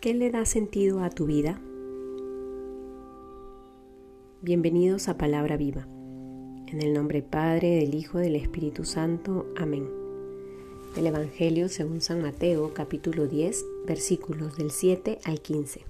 [0.00, 1.58] ¿Qué le da sentido a tu vida?
[4.42, 5.88] Bienvenidos a Palabra Viva.
[6.66, 9.46] En el nombre Padre, del Hijo, del Espíritu Santo.
[9.56, 9.88] Amén.
[10.94, 15.86] Del Evangelio según San Mateo, capítulo 10, versículos del 7 al 15.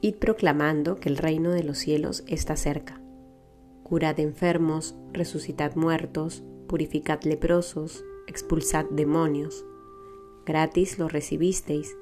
[0.00, 3.00] Id proclamando que el reino de los cielos está cerca.
[3.82, 9.66] Curad enfermos, resucitad muertos, purificad leprosos, expulsad demonios.
[10.46, 11.96] Gratis lo recibisteis,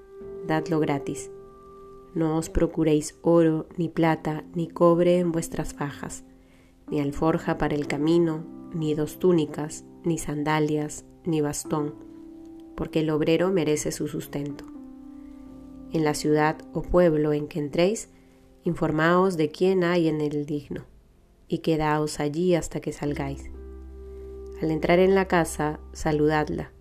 [0.48, 1.30] dadlo gratis.
[2.14, 6.24] No os procuréis oro, ni plata, ni cobre en vuestras fajas,
[6.90, 11.94] ni alforja para el camino, ni dos túnicas, ni sandalias, ni bastón,
[12.76, 14.64] porque el obrero merece su sustento.
[15.92, 18.08] En la ciudad o pueblo en que entréis,
[18.64, 20.84] informaos de quién hay en el digno,
[21.46, 23.50] y quedaos allí hasta que salgáis.
[24.60, 26.72] Al entrar en la casa, saludadla.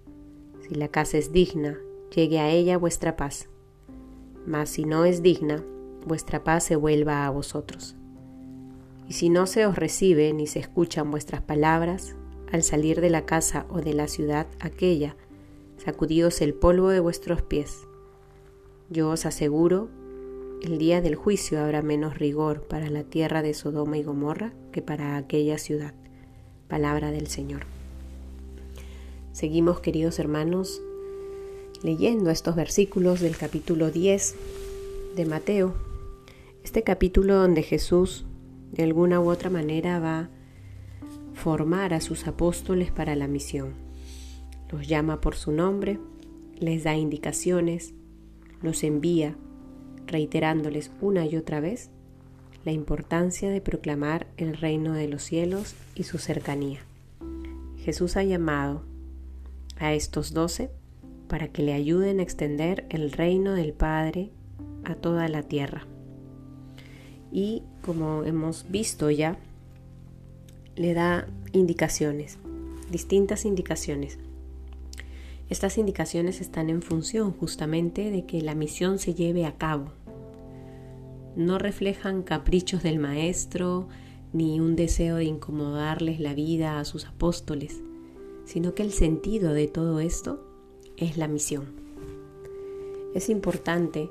[0.72, 1.78] Si la casa es digna,
[2.16, 3.50] llegue a ella vuestra paz.
[4.48, 5.62] Mas si no es digna,
[6.08, 7.98] vuestra paz se vuelva a vosotros.
[9.06, 12.16] Y si no se os recibe ni se escuchan vuestras palabras,
[12.54, 15.18] al salir de la casa o de la ciudad aquella,
[15.76, 17.78] sacudíos el polvo de vuestros pies.
[18.90, 19.90] Yo os aseguro,
[20.62, 24.82] el día del juicio habrá menos rigor para la tierra de Sodoma y Gomorra que
[24.82, 25.94] para aquella ciudad.
[26.70, 27.81] Palabra del Señor.
[29.32, 30.82] Seguimos, queridos hermanos,
[31.84, 34.36] leyendo estos versículos del capítulo 10
[35.16, 35.74] de Mateo.
[36.66, 38.26] Este capítulo donde Jesús,
[38.74, 40.30] de alguna u otra manera, va a
[41.34, 43.74] formar a sus apóstoles para la misión.
[44.70, 45.98] Los llama por su nombre,
[46.60, 47.94] les da indicaciones,
[48.62, 49.38] los envía,
[50.08, 51.90] reiterándoles una y otra vez
[52.66, 56.82] la importancia de proclamar el reino de los cielos y su cercanía.
[57.78, 58.91] Jesús ha llamado
[59.82, 60.72] a estos doce
[61.28, 64.32] para que le ayuden a extender el reino del Padre
[64.84, 65.88] a toda la tierra.
[67.32, 69.38] Y como hemos visto ya,
[70.76, 72.38] le da indicaciones,
[72.92, 74.20] distintas indicaciones.
[75.50, 79.92] Estas indicaciones están en función justamente de que la misión se lleve a cabo,
[81.36, 83.88] no reflejan caprichos del Maestro
[84.34, 87.82] ni un deseo de incomodarles la vida a sus apóstoles,
[88.52, 90.44] sino que el sentido de todo esto
[90.98, 91.68] es la misión.
[93.16, 94.10] Es importante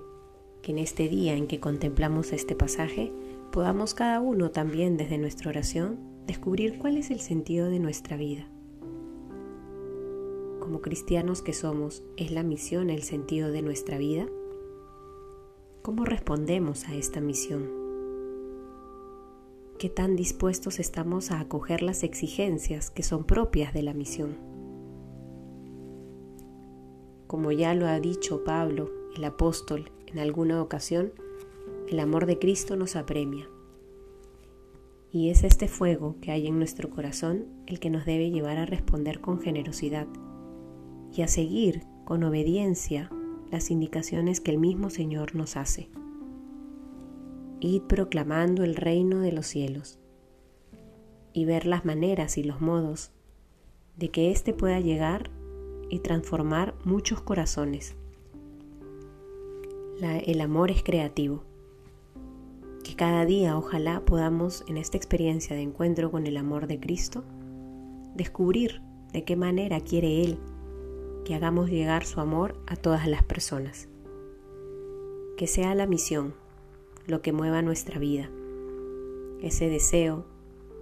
[0.62, 3.12] que en este día en que contemplamos este pasaje
[3.52, 8.48] podamos cada uno también desde nuestra oración descubrir cuál es el sentido de nuestra vida.
[10.58, 14.26] Como cristianos que somos, ¿es la misión el sentido de nuestra vida?
[15.82, 17.79] ¿Cómo respondemos a esta misión?
[19.80, 24.36] ¿Qué tan dispuestos estamos a acoger las exigencias que son propias de la misión?
[27.26, 31.14] Como ya lo ha dicho Pablo, el apóstol, en alguna ocasión,
[31.88, 33.48] el amor de Cristo nos apremia.
[35.10, 38.66] Y es este fuego que hay en nuestro corazón el que nos debe llevar a
[38.66, 40.06] responder con generosidad
[41.10, 43.08] y a seguir con obediencia
[43.50, 45.88] las indicaciones que el mismo Señor nos hace.
[47.60, 49.98] Id proclamando el reino de los cielos
[51.32, 53.12] y ver las maneras y los modos
[53.96, 55.30] de que éste pueda llegar
[55.90, 57.96] y transformar muchos corazones.
[60.00, 61.44] el amor es creativo.
[62.82, 67.24] Que cada día ojalá podamos en esta experiencia de encuentro con el amor de Cristo
[68.14, 68.80] descubrir
[69.12, 70.38] de qué manera quiere Él
[71.26, 73.88] que hagamos llegar su amor a todas las personas.
[75.36, 76.34] Que sea la misión
[77.06, 78.30] lo que mueva nuestra vida,
[79.42, 80.26] ese deseo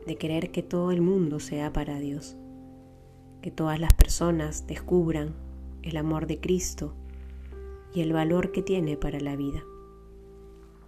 [0.06, 2.37] de querer que todo el mundo sea para Dios,
[3.43, 5.34] que todas las personas descubran
[5.83, 6.95] el amor de Cristo
[7.95, 9.62] y el valor que tiene para la vida.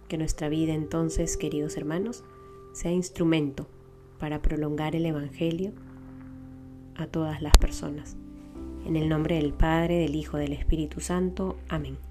[0.07, 2.23] Que nuestra vida entonces, queridos hermanos,
[2.73, 3.67] sea instrumento
[4.19, 5.71] para prolongar el Evangelio
[6.95, 8.17] a todas las personas.
[8.85, 11.57] En el nombre del Padre, del Hijo, del Espíritu Santo.
[11.69, 12.10] Amén.